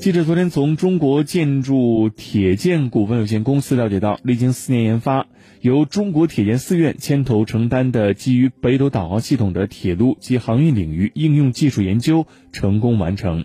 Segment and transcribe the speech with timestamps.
[0.00, 5.26] 记者昨天从中国建筑铁建股份有限公司了解到，历经四年研发，
[5.60, 13.44] 由中国铁建四院牵头承担的基于北斗导航系统的铁路及航运领域应用技术研究成功完成。